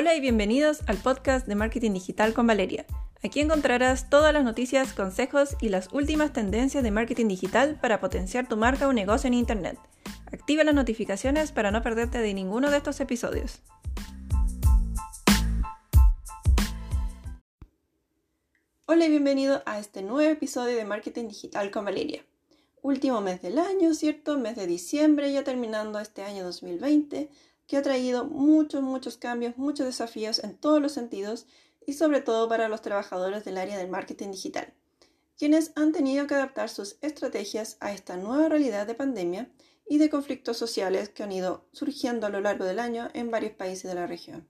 Hola 0.00 0.14
y 0.14 0.20
bienvenidos 0.22 0.80
al 0.86 0.96
podcast 0.96 1.46
de 1.46 1.54
Marketing 1.54 1.92
Digital 1.92 2.32
con 2.32 2.46
Valeria. 2.46 2.86
Aquí 3.22 3.40
encontrarás 3.40 4.08
todas 4.08 4.32
las 4.32 4.44
noticias, 4.44 4.94
consejos 4.94 5.58
y 5.60 5.68
las 5.68 5.92
últimas 5.92 6.32
tendencias 6.32 6.82
de 6.82 6.90
marketing 6.90 7.28
digital 7.28 7.78
para 7.82 8.00
potenciar 8.00 8.48
tu 8.48 8.56
marca 8.56 8.88
o 8.88 8.94
negocio 8.94 9.28
en 9.28 9.34
Internet. 9.34 9.78
Activa 10.32 10.64
las 10.64 10.74
notificaciones 10.74 11.52
para 11.52 11.70
no 11.70 11.82
perderte 11.82 12.16
de 12.16 12.32
ninguno 12.32 12.70
de 12.70 12.78
estos 12.78 12.98
episodios. 13.00 13.60
Hola 18.86 19.04
y 19.04 19.10
bienvenido 19.10 19.62
a 19.66 19.78
este 19.78 20.00
nuevo 20.00 20.32
episodio 20.32 20.78
de 20.78 20.86
Marketing 20.86 21.28
Digital 21.28 21.70
con 21.70 21.84
Valeria. 21.84 22.24
Último 22.80 23.20
mes 23.20 23.42
del 23.42 23.58
año, 23.58 23.92
¿cierto? 23.92 24.38
Mes 24.38 24.56
de 24.56 24.66
diciembre, 24.66 25.30
ya 25.30 25.44
terminando 25.44 25.98
este 26.00 26.22
año 26.22 26.42
2020, 26.44 27.28
que 27.70 27.76
ha 27.76 27.82
traído 27.82 28.24
muchos, 28.24 28.82
muchos 28.82 29.16
cambios, 29.16 29.56
muchos 29.56 29.86
desafíos 29.86 30.42
en 30.42 30.56
todos 30.56 30.82
los 30.82 30.90
sentidos 30.90 31.46
y 31.86 31.92
sobre 31.92 32.20
todo 32.20 32.48
para 32.48 32.66
los 32.66 32.82
trabajadores 32.82 33.44
del 33.44 33.58
área 33.58 33.78
del 33.78 33.88
marketing 33.88 34.32
digital, 34.32 34.74
quienes 35.38 35.70
han 35.76 35.92
tenido 35.92 36.26
que 36.26 36.34
adaptar 36.34 36.68
sus 36.68 36.96
estrategias 37.00 37.76
a 37.78 37.92
esta 37.92 38.16
nueva 38.16 38.48
realidad 38.48 38.88
de 38.88 38.96
pandemia 38.96 39.52
y 39.88 39.98
de 39.98 40.10
conflictos 40.10 40.56
sociales 40.56 41.10
que 41.10 41.22
han 41.22 41.30
ido 41.30 41.64
surgiendo 41.70 42.26
a 42.26 42.30
lo 42.30 42.40
largo 42.40 42.64
del 42.64 42.80
año 42.80 43.08
en 43.14 43.30
varios 43.30 43.52
países 43.52 43.88
de 43.88 43.94
la 43.94 44.08
región. 44.08 44.48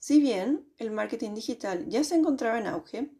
Si 0.00 0.18
bien 0.18 0.66
el 0.78 0.90
marketing 0.90 1.34
digital 1.34 1.88
ya 1.88 2.02
se 2.02 2.16
encontraba 2.16 2.58
en 2.58 2.66
auge, 2.66 3.12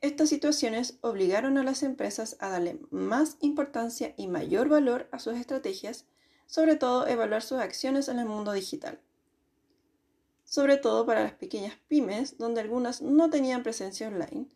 estas 0.00 0.30
situaciones 0.30 0.98
obligaron 1.00 1.58
a 1.58 1.62
las 1.62 1.84
empresas 1.84 2.36
a 2.40 2.48
darle 2.48 2.80
más 2.90 3.36
importancia 3.38 4.14
y 4.16 4.26
mayor 4.26 4.68
valor 4.68 5.08
a 5.12 5.20
sus 5.20 5.36
estrategias, 5.36 6.06
sobre 6.46 6.76
todo 6.76 7.06
evaluar 7.06 7.42
sus 7.42 7.58
acciones 7.58 8.08
en 8.08 8.18
el 8.18 8.26
mundo 8.26 8.52
digital. 8.52 9.00
Sobre 10.44 10.76
todo 10.76 11.04
para 11.04 11.22
las 11.22 11.32
pequeñas 11.32 11.74
pymes, 11.88 12.38
donde 12.38 12.60
algunas 12.60 13.02
no 13.02 13.30
tenían 13.30 13.62
presencia 13.62 14.08
online 14.08 14.46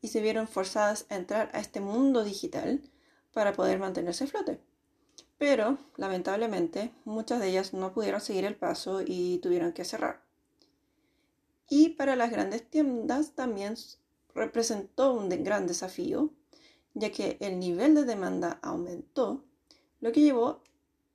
y 0.00 0.08
se 0.08 0.20
vieron 0.20 0.48
forzadas 0.48 1.06
a 1.08 1.16
entrar 1.16 1.50
a 1.52 1.60
este 1.60 1.80
mundo 1.80 2.24
digital 2.24 2.82
para 3.32 3.52
poder 3.52 3.78
mantenerse 3.78 4.24
a 4.24 4.26
flote. 4.26 4.60
Pero, 5.38 5.78
lamentablemente, 5.96 6.92
muchas 7.04 7.40
de 7.40 7.48
ellas 7.48 7.74
no 7.74 7.92
pudieron 7.92 8.20
seguir 8.20 8.44
el 8.44 8.56
paso 8.56 9.02
y 9.04 9.38
tuvieron 9.38 9.72
que 9.72 9.84
cerrar. 9.84 10.22
Y 11.68 11.90
para 11.90 12.16
las 12.16 12.30
grandes 12.30 12.68
tiendas 12.68 13.32
también 13.32 13.74
representó 14.34 15.12
un 15.12 15.28
gran 15.28 15.66
desafío, 15.66 16.30
ya 16.94 17.10
que 17.10 17.36
el 17.40 17.58
nivel 17.58 17.94
de 17.94 18.04
demanda 18.04 18.58
aumentó, 18.62 19.44
lo 20.00 20.12
que 20.12 20.20
llevó 20.20 20.62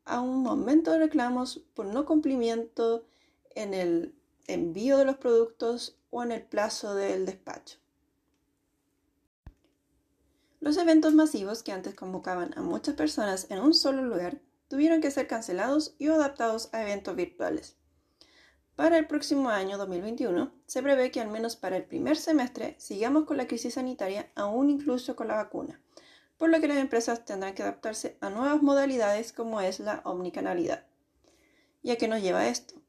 a 0.06 0.22
un 0.22 0.48
aumento 0.48 0.92
de 0.92 1.00
reclamos 1.00 1.62
por 1.74 1.86
no 1.86 2.06
cumplimiento 2.06 3.06
en 3.56 3.74
el 3.74 4.16
envío 4.48 4.98
de 4.98 5.06
los 5.06 5.18
productos 5.18 5.98
o 6.10 6.24
en 6.24 6.32
el 6.32 6.44
plazo 6.44 6.96
del 6.96 7.26
despacho. 7.26 7.78
Los 10.60 10.78
eventos 10.78 11.14
masivos 11.14 11.64
que 11.64 11.72
antes 11.72 11.96
convocaban 11.96 12.54
a 12.56 12.62
muchas 12.62 12.96
personas 12.96 13.48
en 13.50 13.60
un 13.60 13.74
solo 13.74 14.04
lugar 14.04 14.40
tuvieron 14.68 15.02
que 15.02 15.12
ser 15.12 15.28
cancelados 15.28 15.96
y 15.98 16.08
adaptados 16.08 16.70
a 16.72 16.84
eventos 16.84 17.16
virtuales. 17.16 17.78
Para 18.76 18.98
el 18.98 19.08
próximo 19.08 19.50
año 19.50 19.78
2021, 19.78 20.52
se 20.66 20.82
prevé 20.82 21.12
que 21.12 21.20
al 21.20 21.30
menos 21.30 21.56
para 21.56 21.78
el 21.78 21.84
primer 21.84 22.16
semestre 22.16 22.76
sigamos 22.78 23.26
con 23.26 23.38
la 23.38 23.48
crisis 23.48 23.74
sanitaria, 23.74 24.32
aún 24.36 24.70
incluso 24.70 25.16
con 25.16 25.28
la 25.28 25.36
vacuna, 25.36 25.82
por 26.42 26.50
lo 26.50 26.60
que 26.60 26.68
las 26.68 26.80
empresas 26.80 27.24
tendrán 27.24 27.54
que 27.54 27.62
adaptarse 27.62 28.18
a 28.20 28.32
nuevas 28.32 28.64
modalidades 28.64 29.32
como 29.32 29.62
es 29.62 29.80
la 29.80 30.02
omnicanalidad. 30.06 30.88
¿Y 31.84 31.92
a 31.92 32.00
qué 32.00 32.08
nos 32.08 32.24
lleva 32.24 32.48
esto? 32.48 32.82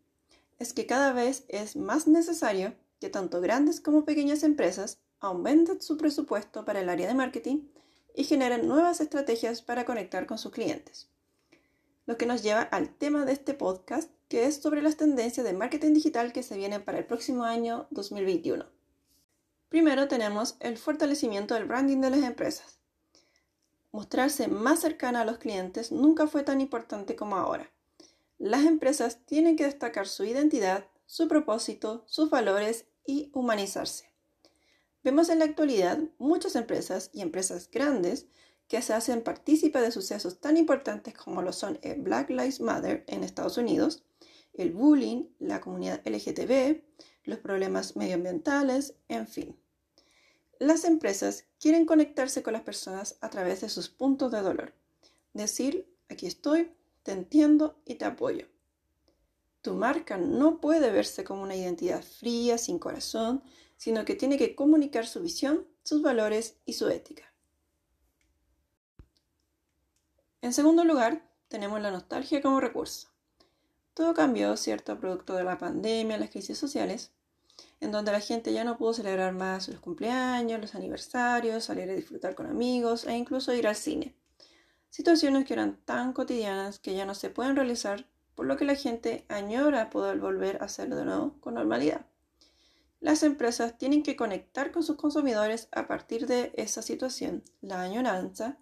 Es 0.58 0.72
que 0.72 0.86
cada 0.86 1.12
vez 1.12 1.44
es 1.48 1.76
más 1.76 2.06
necesario 2.06 2.72
que 2.98 3.10
tanto 3.10 3.42
grandes 3.42 3.82
como 3.82 4.06
pequeñas 4.06 4.42
empresas 4.42 5.02
aumenten 5.20 5.82
su 5.82 5.98
presupuesto 5.98 6.64
para 6.64 6.80
el 6.80 6.88
área 6.88 7.06
de 7.06 7.12
marketing 7.12 7.68
y 8.14 8.24
generen 8.24 8.66
nuevas 8.66 9.02
estrategias 9.02 9.60
para 9.60 9.84
conectar 9.84 10.24
con 10.24 10.38
sus 10.38 10.50
clientes. 10.50 11.10
Lo 12.06 12.16
que 12.16 12.24
nos 12.24 12.42
lleva 12.42 12.62
al 12.62 12.88
tema 12.88 13.26
de 13.26 13.32
este 13.32 13.52
podcast 13.52 14.10
que 14.28 14.46
es 14.46 14.62
sobre 14.62 14.80
las 14.80 14.96
tendencias 14.96 15.44
de 15.44 15.52
marketing 15.52 15.92
digital 15.92 16.32
que 16.32 16.42
se 16.42 16.56
vienen 16.56 16.82
para 16.82 16.96
el 16.96 17.04
próximo 17.04 17.44
año 17.44 17.86
2021. 17.90 18.64
Primero 19.68 20.08
tenemos 20.08 20.56
el 20.60 20.78
fortalecimiento 20.78 21.52
del 21.52 21.66
branding 21.66 22.00
de 22.00 22.08
las 22.08 22.22
empresas. 22.22 22.81
Mostrarse 23.92 24.48
más 24.48 24.80
cercana 24.80 25.20
a 25.20 25.24
los 25.26 25.38
clientes 25.38 25.92
nunca 25.92 26.26
fue 26.26 26.42
tan 26.42 26.60
importante 26.60 27.14
como 27.14 27.36
ahora. 27.36 27.70
Las 28.38 28.64
empresas 28.64 29.24
tienen 29.26 29.54
que 29.54 29.64
destacar 29.64 30.08
su 30.08 30.24
identidad, 30.24 30.86
su 31.06 31.28
propósito, 31.28 32.02
sus 32.06 32.30
valores 32.30 32.86
y 33.06 33.30
humanizarse. 33.34 34.10
Vemos 35.04 35.28
en 35.28 35.40
la 35.40 35.44
actualidad 35.44 35.98
muchas 36.18 36.56
empresas 36.56 37.10
y 37.12 37.20
empresas 37.20 37.70
grandes 37.70 38.26
que 38.66 38.80
se 38.80 38.94
hacen 38.94 39.22
partícipes 39.22 39.82
de 39.82 39.92
sucesos 39.92 40.40
tan 40.40 40.56
importantes 40.56 41.12
como 41.12 41.42
lo 41.42 41.52
son 41.52 41.78
el 41.82 42.00
Black 42.00 42.30
Lives 42.30 42.60
Matter 42.60 43.04
en 43.08 43.22
Estados 43.22 43.58
Unidos, 43.58 44.04
el 44.54 44.72
bullying, 44.72 45.24
la 45.38 45.60
comunidad 45.60 46.00
LGTB, 46.06 46.82
los 47.24 47.38
problemas 47.40 47.96
medioambientales, 47.96 48.94
en 49.08 49.26
fin. 49.26 49.61
Las 50.62 50.84
empresas 50.84 51.46
quieren 51.58 51.86
conectarse 51.86 52.44
con 52.44 52.52
las 52.52 52.62
personas 52.62 53.16
a 53.20 53.30
través 53.30 53.62
de 53.62 53.68
sus 53.68 53.88
puntos 53.88 54.30
de 54.30 54.42
dolor. 54.42 54.72
Decir, 55.32 55.92
aquí 56.08 56.28
estoy, 56.28 56.70
te 57.02 57.10
entiendo 57.10 57.82
y 57.84 57.96
te 57.96 58.04
apoyo. 58.04 58.46
Tu 59.60 59.74
marca 59.74 60.18
no 60.18 60.60
puede 60.60 60.92
verse 60.92 61.24
como 61.24 61.42
una 61.42 61.56
identidad 61.56 62.04
fría, 62.04 62.58
sin 62.58 62.78
corazón, 62.78 63.42
sino 63.76 64.04
que 64.04 64.14
tiene 64.14 64.38
que 64.38 64.54
comunicar 64.54 65.04
su 65.04 65.20
visión, 65.20 65.66
sus 65.82 66.00
valores 66.00 66.54
y 66.64 66.74
su 66.74 66.88
ética. 66.88 67.24
En 70.42 70.52
segundo 70.52 70.84
lugar, 70.84 71.28
tenemos 71.48 71.80
la 71.80 71.90
nostalgia 71.90 72.40
como 72.40 72.60
recurso. 72.60 73.08
Todo 73.94 74.14
cambió, 74.14 74.56
¿cierto?, 74.56 75.00
producto 75.00 75.34
de 75.34 75.42
la 75.42 75.58
pandemia, 75.58 76.18
las 76.18 76.30
crisis 76.30 76.56
sociales, 76.56 77.10
en 77.82 77.90
donde 77.90 78.12
la 78.12 78.20
gente 78.20 78.52
ya 78.52 78.62
no 78.62 78.78
pudo 78.78 78.94
celebrar 78.94 79.32
más 79.32 79.66
los 79.66 79.80
cumpleaños, 79.80 80.60
los 80.60 80.76
aniversarios, 80.76 81.64
salir 81.64 81.90
a 81.90 81.94
disfrutar 81.94 82.36
con 82.36 82.46
amigos 82.46 83.04
e 83.04 83.16
incluso 83.16 83.52
ir 83.52 83.66
al 83.66 83.74
cine. 83.74 84.14
Situaciones 84.88 85.44
que 85.44 85.54
eran 85.54 85.76
tan 85.84 86.12
cotidianas 86.12 86.78
que 86.78 86.94
ya 86.94 87.04
no 87.04 87.16
se 87.16 87.28
pueden 87.28 87.56
realizar, 87.56 88.06
por 88.36 88.46
lo 88.46 88.56
que 88.56 88.64
la 88.64 88.76
gente 88.76 89.26
añora 89.28 89.90
poder 89.90 90.20
volver 90.20 90.62
a 90.62 90.66
hacerlo 90.66 90.94
de 90.94 91.06
nuevo 91.06 91.34
con 91.40 91.54
normalidad. 91.54 92.06
Las 93.00 93.24
empresas 93.24 93.76
tienen 93.76 94.04
que 94.04 94.14
conectar 94.14 94.70
con 94.70 94.84
sus 94.84 94.94
consumidores 94.94 95.66
a 95.72 95.88
partir 95.88 96.28
de 96.28 96.52
esa 96.54 96.82
situación, 96.82 97.42
la 97.62 97.82
añoranza, 97.82 98.58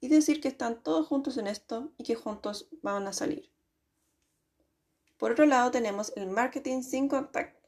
y 0.00 0.08
decir 0.08 0.40
que 0.40 0.46
están 0.46 0.80
todos 0.80 1.08
juntos 1.08 1.38
en 1.38 1.48
esto 1.48 1.90
y 1.98 2.04
que 2.04 2.14
juntos 2.14 2.68
van 2.82 3.08
a 3.08 3.12
salir. 3.12 3.50
Por 5.18 5.32
otro 5.32 5.44
lado 5.44 5.72
tenemos 5.72 6.12
el 6.14 6.28
marketing 6.28 6.82
sin 6.82 7.08
contacto. 7.08 7.59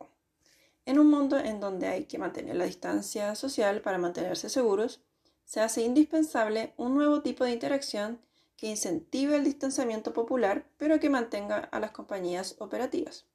En 0.84 0.98
un 0.98 1.10
mundo 1.10 1.38
en 1.38 1.60
donde 1.60 1.86
hay 1.86 2.04
que 2.06 2.18
mantener 2.18 2.56
la 2.56 2.64
distancia 2.64 3.34
social 3.34 3.80
para 3.82 3.98
mantenerse 3.98 4.48
seguros, 4.48 5.00
se 5.44 5.60
hace 5.60 5.82
indispensable 5.82 6.74
un 6.76 6.94
nuevo 6.94 7.22
tipo 7.22 7.44
de 7.44 7.52
interacción 7.52 8.20
que 8.56 8.68
incentive 8.68 9.36
el 9.36 9.44
distanciamiento 9.44 10.12
popular, 10.12 10.66
pero 10.78 10.98
que 11.00 11.10
mantenga 11.10 11.58
a 11.58 11.80
las 11.80 11.90
compañías 11.90 12.56
operativas. 12.58 13.26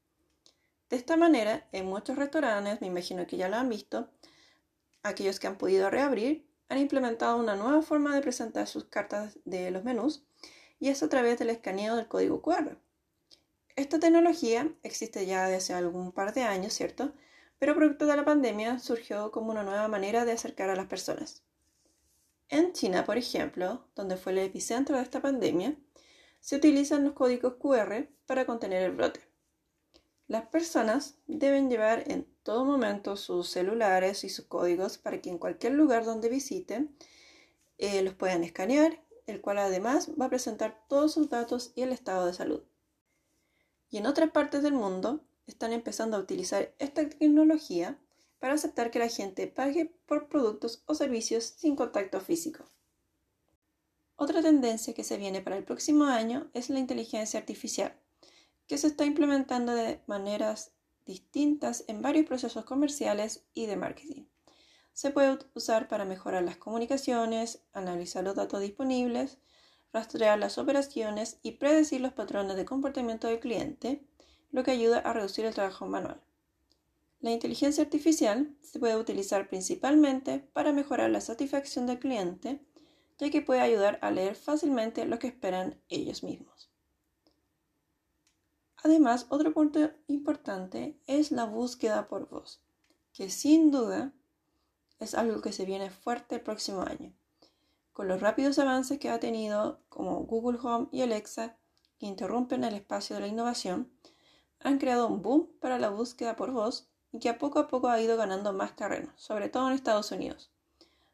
De 0.90 0.96
esta 0.96 1.18
manera, 1.18 1.68
en 1.72 1.86
muchos 1.86 2.18
restaurantes, 2.18 2.82
me 2.82 2.88
imagino 2.88 3.28
que 3.28 3.38
ya 3.38 3.50
lo 3.50 3.58
han 3.58 3.70
visto, 3.70 4.10
aquellos 5.04 5.40
que 5.40 5.48
han 5.48 5.58
podido 5.58 5.90
reabrir, 5.90 6.48
han 6.70 6.78
implementado 6.78 7.38
una 7.38 7.56
nueva 7.56 7.82
forma 7.82 8.16
de 8.16 8.22
presentar 8.22 8.68
sus 8.68 8.86
cartas 8.86 9.38
de 9.46 9.72
los 9.72 9.84
menús 9.84 10.24
y 10.80 10.90
es 10.90 11.02
a 11.02 11.10
través 11.10 11.40
del 11.40 11.50
escaneo 11.50 11.96
del 11.96 12.08
código 12.08 12.42
QR. 12.42 12.78
Esta 13.76 14.00
tecnología 14.00 14.72
existe 14.84 15.26
ya 15.26 15.48
desde 15.48 15.74
algún 15.74 16.12
par 16.12 16.34
de 16.34 16.44
años, 16.44 16.74
¿cierto? 16.74 17.14
Pero 17.60 17.76
producto 17.76 18.06
de 18.06 18.16
la 18.16 18.26
pandemia 18.26 18.80
surgió 18.80 19.32
como 19.32 19.52
una 19.52 19.64
nueva 19.64 19.88
manera 19.88 20.26
de 20.26 20.34
acercar 20.34 20.70
a 20.70 20.76
las 20.76 20.88
personas. 20.88 21.44
En 22.50 22.72
China, 22.74 23.04
por 23.04 23.18
ejemplo, 23.18 23.88
donde 23.96 24.16
fue 24.16 24.32
el 24.32 24.40
epicentro 24.40 24.96
de 24.96 25.04
esta 25.04 25.22
pandemia, 25.22 25.76
se 26.40 26.56
utilizan 26.56 27.04
los 27.04 27.14
códigos 27.14 27.56
QR 27.56 28.08
para 28.26 28.46
contener 28.46 28.84
el 28.84 28.96
brote. 28.96 29.22
Las 30.28 30.48
personas 30.48 31.16
deben 31.26 31.70
llevar 31.70 32.04
en 32.12 32.28
todo 32.44 32.66
momento 32.66 33.16
sus 33.16 33.50
celulares 33.50 34.24
y 34.24 34.30
sus 34.30 34.46
códigos 34.46 34.98
para 34.98 35.22
que 35.22 35.30
en 35.30 35.38
cualquier 35.38 35.74
lugar 35.74 36.06
donde 36.06 36.30
visiten 36.30 36.96
eh, 37.78 38.02
los 38.02 38.14
puedan 38.14 38.44
escanear, 38.44 39.02
el 39.26 39.42
cual 39.42 39.58
además 39.58 40.12
va 40.20 40.26
a 40.26 40.30
presentar 40.30 40.84
todos 40.88 41.14
sus 41.14 41.30
datos 41.30 41.72
y 41.76 41.82
el 41.82 41.92
estado 41.92 42.26
de 42.26 42.34
salud. 42.34 42.64
Y 43.90 43.98
en 43.98 44.06
otras 44.06 44.32
partes 44.32 44.64
del 44.64 44.74
mundo 44.74 45.22
están 45.48 45.74
empezando 45.74 46.18
a 46.18 46.20
utilizar 46.20 46.74
esta 46.78 47.08
tecnología 47.10 47.98
para 48.40 48.54
aceptar 48.54 48.92
que 48.92 49.00
la 49.00 49.10
gente 49.10 49.48
pague 49.48 49.86
por 50.06 50.30
productos 50.30 50.84
o 50.86 50.94
servicios 50.94 51.56
sin 51.58 51.76
contacto 51.76 52.22
físico. 52.22 52.70
Otra 54.16 54.42
tendencia 54.42 54.94
que 54.94 55.04
se 55.04 55.18
viene 55.18 55.42
para 55.42 55.58
el 55.58 55.64
próximo 55.64 56.06
año 56.06 56.50
es 56.54 56.70
la 56.70 56.80
inteligencia 56.80 57.40
artificial 57.40 57.98
que 58.68 58.78
se 58.78 58.88
está 58.88 59.06
implementando 59.06 59.74
de 59.74 60.02
maneras 60.08 60.74
distintas 61.06 61.86
en 61.88 62.02
varios 62.02 62.26
procesos 62.26 62.66
comerciales 62.66 63.46
y 63.54 63.66
de 63.66 63.78
marketing. 63.78 64.26
Se 64.92 65.12
puede 65.12 65.40
usar 65.54 65.88
para 65.88 66.06
mejorar 66.06 66.44
las 66.44 66.58
comunicaciones, 66.58 67.62
analizar 67.72 68.24
los 68.24 68.36
datos 68.36 68.60
disponibles, 68.60 69.38
rastrear 69.94 70.38
las 70.38 70.58
operaciones 70.58 71.40
y 71.44 71.54
predecir 71.54 72.02
los 72.02 72.14
patrones 72.14 72.58
de 72.58 72.66
comportamiento 72.66 73.28
del 73.28 73.40
cliente, 73.40 74.06
lo 74.52 74.64
que 74.64 74.72
ayuda 74.72 75.00
a 75.00 75.14
reducir 75.14 75.46
el 75.46 75.54
trabajo 75.54 75.86
manual. 75.86 76.22
La 77.20 77.32
inteligencia 77.32 77.84
artificial 77.84 78.56
se 78.62 78.80
puede 78.80 78.96
utilizar 78.96 79.50
principalmente 79.50 80.40
para 80.54 80.72
mejorar 80.72 81.10
la 81.10 81.22
satisfacción 81.22 81.88
del 81.88 82.00
cliente, 82.00 82.64
ya 83.18 83.32
que 83.32 83.42
puede 83.42 83.62
ayudar 83.62 83.98
a 84.02 84.12
leer 84.12 84.36
fácilmente 84.36 85.06
lo 85.06 85.18
que 85.18 85.28
esperan 85.28 85.82
ellos 85.90 86.24
mismos. 86.24 86.72
Además, 88.84 89.26
otro 89.30 89.54
punto 89.54 89.92
importante 90.08 91.00
es 91.08 91.32
la 91.32 91.46
búsqueda 91.46 92.08
por 92.08 92.30
voz, 92.30 92.62
que 93.12 93.30
sin 93.30 93.72
duda 93.72 94.14
es 95.00 95.16
algo 95.16 95.42
que 95.42 95.52
se 95.52 95.66
viene 95.66 95.90
fuerte 95.90 96.36
el 96.36 96.42
próximo 96.42 96.82
año. 96.82 97.14
Con 97.94 98.08
los 98.08 98.22
rápidos 98.22 98.60
avances 98.60 99.00
que 99.00 99.10
ha 99.10 99.20
tenido 99.20 99.82
como 99.90 100.20
Google 100.26 100.60
Home 100.62 100.88
y 100.92 101.02
Alexa, 101.02 101.58
que 101.98 102.06
interrumpen 102.06 102.64
el 102.64 102.76
espacio 102.76 103.16
de 103.16 103.24
la 103.24 103.28
innovación, 103.28 103.92
han 104.60 104.78
creado 104.80 105.08
un 105.08 105.22
boom 105.22 105.50
para 105.60 105.80
la 105.80 105.90
búsqueda 105.90 106.36
por 106.36 106.52
voz 106.52 106.88
y 107.12 107.20
que 107.20 107.30
a 107.30 107.38
poco 107.38 107.60
a 107.60 107.68
poco 107.68 107.90
ha 107.90 108.02
ido 108.02 108.18
ganando 108.18 108.54
más 108.54 108.76
terreno, 108.76 109.12
sobre 109.16 109.50
todo 109.50 109.68
en 109.68 109.74
Estados 109.74 110.12
Unidos. 110.12 110.52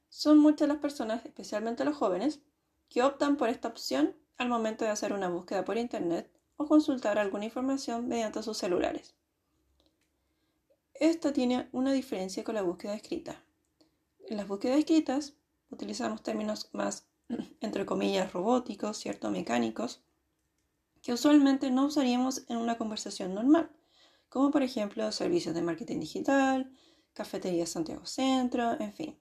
Son 0.09 0.37
muchas 0.37 0.67
las 0.67 0.77
personas, 0.77 1.25
especialmente 1.25 1.85
los 1.85 1.97
jóvenes, 1.97 2.39
que 2.89 3.03
optan 3.03 3.37
por 3.37 3.49
esta 3.49 3.67
opción 3.67 4.15
al 4.37 4.49
momento 4.49 4.85
de 4.85 4.91
hacer 4.91 5.13
una 5.13 5.29
búsqueda 5.29 5.65
por 5.65 5.77
Internet 5.77 6.29
o 6.57 6.67
consultar 6.67 7.17
alguna 7.17 7.45
información 7.45 8.07
mediante 8.07 8.43
sus 8.43 8.57
celulares. 8.57 9.15
Esta 10.93 11.33
tiene 11.33 11.67
una 11.71 11.91
diferencia 11.91 12.43
con 12.43 12.55
la 12.55 12.61
búsqueda 12.61 12.93
escrita. 12.93 13.43
En 14.27 14.37
las 14.37 14.47
búsquedas 14.47 14.77
escritas 14.77 15.33
utilizamos 15.69 16.21
términos 16.21 16.69
más, 16.71 17.07
entre 17.61 17.85
comillas, 17.85 18.31
robóticos, 18.31 18.97
¿cierto? 18.97 19.31
Mecánicos, 19.31 20.01
que 21.03 21.13
usualmente 21.13 21.69
no 21.69 21.85
usaríamos 21.85 22.45
en 22.47 22.57
una 22.57 22.77
conversación 22.77 23.35
normal, 23.35 23.69
como 24.29 24.49
por 24.49 24.63
ejemplo 24.63 25.11
servicios 25.11 25.53
de 25.53 25.61
marketing 25.61 25.99
digital, 25.99 26.71
cafetería 27.13 27.67
Santiago 27.67 28.05
Centro, 28.05 28.79
en 28.79 28.93
fin. 28.93 29.19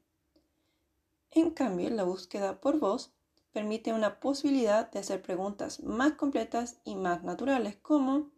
En 1.33 1.51
cambio, 1.51 1.91
la 1.91 2.05
búsqueda 2.05 2.61
por 2.61 2.79
voz 2.79 3.13
permite 3.53 3.93
una 3.93 4.21
posibilidad 4.21 4.91
de 4.91 5.01
hacer 5.01 5.23
preguntas 5.23 5.83
más 5.83 6.13
completas 6.13 6.79
y 6.85 6.95
más 6.95 7.25
naturales, 7.25 7.77
como, 7.83 8.31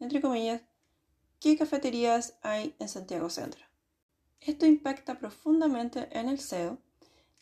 entre 0.00 0.20
comillas, 0.20 0.62
¿qué 1.40 1.56
cafeterías 1.56 2.36
hay 2.42 2.74
en 2.80 2.88
Santiago 2.88 3.30
Centro? 3.30 3.64
Esto 4.40 4.66
impacta 4.66 5.18
profundamente 5.18 6.08
en 6.18 6.28
el 6.28 6.40
SEO, 6.40 6.78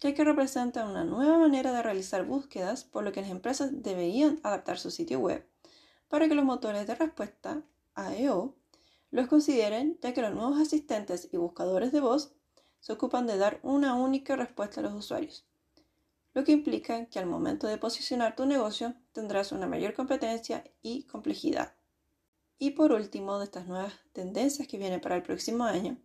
ya 0.01 0.15
que 0.15 0.25
representa 0.25 0.85
una 0.85 1.05
nueva 1.05 1.39
manera 1.39 1.73
de 1.73 1.83
realizar 1.83 2.25
búsquedas, 2.25 2.85
por 2.85 3.05
lo 3.05 3.13
que 3.13 3.23
las 3.23 3.31
empresas 3.31 3.83
deberían 3.83 4.41
adaptar 4.43 4.79
su 4.79 4.91
sitio 4.91 5.21
web 5.21 5.47
para 6.09 6.29
que 6.29 6.35
los 6.35 6.45
motores 6.45 6.87
de 6.87 6.95
respuesta, 6.95 7.63
AEO, 7.95 8.55
los 9.11 9.29
consideren, 9.29 9.99
ya 10.01 10.13
que 10.13 10.23
los 10.23 10.35
nuevos 10.35 10.61
asistentes 10.61 11.29
y 11.33 11.37
buscadores 11.37 11.93
de 11.93 12.01
voz 12.01 12.33
se 12.81 12.93
ocupan 12.93 13.27
de 13.27 13.39
dar 13.39 13.61
una 13.63 13.95
única 13.95 14.37
respuesta 14.37 14.81
a 14.81 14.85
los 14.85 14.95
usuarios, 14.95 15.45
lo 16.35 16.45
que 16.45 16.53
implica 16.53 17.07
que 17.07 17.19
al 17.19 17.27
momento 17.27 17.67
de 17.67 17.79
posicionar 17.79 18.37
tu 18.37 18.47
negocio 18.47 18.95
tendrás 19.13 19.53
una 19.53 19.67
mayor 19.67 19.95
competencia 19.95 20.65
y 20.83 21.05
complejidad. 21.05 21.75
Y 22.59 22.73
por 22.73 22.93
último, 22.93 23.39
de 23.39 23.45
estas 23.45 23.67
nuevas 23.67 23.95
tendencias 24.13 24.69
que 24.69 24.79
vienen 24.79 25.01
para 25.01 25.17
el 25.17 25.23
próximo 25.23 25.65
año, 25.65 25.99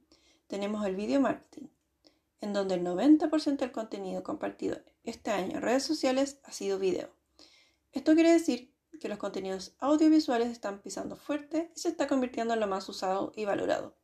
tenemos 0.47 0.85
el 0.85 0.95
video 0.95 1.21
marketing, 1.21 1.67
en 2.41 2.53
donde 2.53 2.75
el 2.75 2.83
90% 2.83 3.57
del 3.57 3.71
contenido 3.71 4.23
compartido 4.23 4.79
este 5.03 5.31
año 5.31 5.57
en 5.57 5.61
redes 5.61 5.83
sociales 5.83 6.39
ha 6.43 6.51
sido 6.51 6.79
video. 6.79 7.15
Esto 7.91 8.13
quiere 8.15 8.33
decir 8.33 8.73
que 8.99 9.09
los 9.09 9.17
contenidos 9.17 9.75
audiovisuales 9.79 10.49
están 10.49 10.81
pisando 10.81 11.15
fuerte 11.15 11.71
y 11.75 11.79
se 11.79 11.89
está 11.89 12.07
convirtiendo 12.07 12.53
en 12.53 12.59
lo 12.59 12.67
más 12.67 12.87
usado 12.89 13.31
y 13.35 13.45
valorado. 13.45 13.95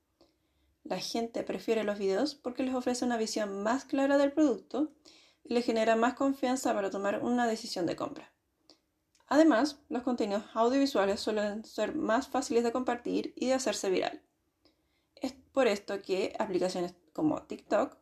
La 0.83 0.99
gente 0.99 1.43
prefiere 1.43 1.83
los 1.83 1.99
videos 1.99 2.35
porque 2.35 2.63
les 2.63 2.73
ofrece 2.73 3.03
una 3.03 3.17
visión 3.17 3.61
más 3.61 3.85
clara 3.85 4.17
del 4.17 4.31
producto 4.31 4.93
y 5.43 5.53
le 5.53 5.61
genera 5.61 5.95
más 5.95 6.13
confianza 6.13 6.73
para 6.73 6.89
tomar 6.89 7.23
una 7.23 7.47
decisión 7.47 7.85
de 7.85 7.95
compra. 7.95 8.31
Además, 9.27 9.81
los 9.89 10.03
contenidos 10.03 10.45
audiovisuales 10.53 11.19
suelen 11.19 11.65
ser 11.65 11.93
más 11.95 12.29
fáciles 12.29 12.63
de 12.63 12.71
compartir 12.71 13.33
y 13.35 13.47
de 13.47 13.53
hacerse 13.53 13.89
viral. 13.89 14.21
Es 15.15 15.33
por 15.51 15.67
esto 15.67 16.01
que 16.01 16.33
aplicaciones 16.39 16.95
como 17.11 17.43
TikTok 17.43 17.97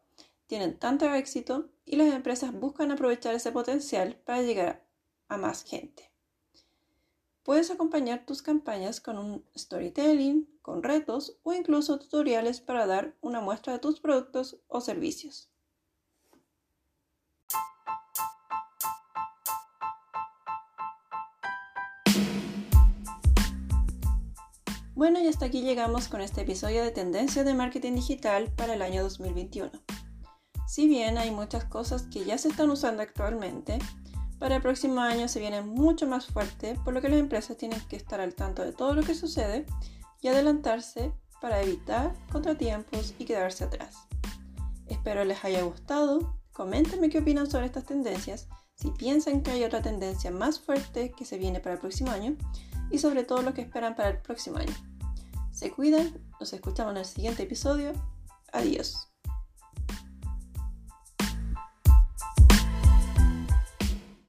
tienen 0.47 0.77
tanto 0.77 1.11
éxito 1.13 1.69
y 1.85 1.95
las 1.95 2.13
empresas 2.13 2.53
buscan 2.53 2.91
aprovechar 2.91 3.35
ese 3.35 3.51
potencial 3.51 4.15
para 4.25 4.41
llegar 4.41 4.85
a 5.27 5.37
más 5.37 5.63
gente. 5.63 6.11
Puedes 7.43 7.69
acompañar 7.69 8.25
tus 8.25 8.41
campañas 8.41 8.99
con 8.99 9.17
un 9.19 9.45
storytelling, 9.55 10.49
con 10.61 10.81
retos 10.81 11.37
o 11.43 11.53
incluso 11.53 11.99
tutoriales 11.99 12.59
para 12.59 12.87
dar 12.87 13.15
una 13.21 13.39
muestra 13.39 13.73
de 13.73 13.79
tus 13.79 13.99
productos 13.99 14.57
o 14.67 14.81
servicios. 14.81 15.51
Bueno, 24.95 25.19
y 25.19 25.27
hasta 25.27 25.45
aquí 25.45 25.61
llegamos 25.61 26.07
con 26.07 26.21
este 26.21 26.41
episodio 26.41 26.81
de 26.81 26.89
Tendencias 26.89 27.45
de 27.45 27.53
Marketing 27.53 27.93
Digital 27.93 28.51
para 28.55 28.73
el 28.73 28.81
año 28.81 29.03
2021. 29.03 29.69
Si 30.67 30.87
bien 30.87 31.17
hay 31.17 31.31
muchas 31.31 31.65
cosas 31.65 32.03
que 32.03 32.25
ya 32.25 32.37
se 32.37 32.47
están 32.47 32.69
usando 32.69 33.03
actualmente, 33.03 33.79
para 34.39 34.57
el 34.57 34.61
próximo 34.61 34.99
año 35.01 35.27
se 35.27 35.39
viene 35.39 35.61
mucho 35.61 36.07
más 36.07 36.25
fuerte, 36.25 36.75
por 36.83 36.93
lo 36.93 37.01
que 37.01 37.09
las 37.09 37.19
empresas 37.19 37.57
tienen 37.57 37.79
que 37.87 37.95
estar 37.95 38.19
al 38.19 38.35
tanto 38.35 38.63
de 38.63 38.73
todo 38.73 38.93
lo 38.93 39.03
que 39.03 39.15
sucede 39.15 39.65
y 40.21 40.27
adelantarse 40.27 41.13
para 41.39 41.61
evitar 41.61 42.15
contratiempos 42.31 43.13
y 43.19 43.25
quedarse 43.25 43.63
atrás. 43.63 44.07
Espero 44.87 45.23
les 45.23 45.43
haya 45.45 45.61
gustado, 45.63 46.37
coméntenme 46.51 47.09
qué 47.09 47.19
opinan 47.19 47.49
sobre 47.49 47.67
estas 47.67 47.85
tendencias, 47.85 48.47
si 48.75 48.91
piensan 48.91 49.41
que 49.41 49.51
hay 49.51 49.63
otra 49.63 49.81
tendencia 49.81 50.31
más 50.31 50.59
fuerte 50.59 51.11
que 51.11 51.25
se 51.25 51.37
viene 51.37 51.59
para 51.59 51.75
el 51.75 51.79
próximo 51.79 52.11
año 52.11 52.35
y 52.91 52.97
sobre 52.97 53.23
todo 53.23 53.41
lo 53.41 53.53
que 53.53 53.61
esperan 53.61 53.95
para 53.95 54.09
el 54.09 54.21
próximo 54.21 54.57
año. 54.57 54.73
Se 55.51 55.71
cuidan, 55.71 56.21
nos 56.39 56.51
escuchamos 56.51 56.91
en 56.91 56.97
el 56.97 57.05
siguiente 57.05 57.43
episodio. 57.43 57.93
Adiós. 58.51 59.14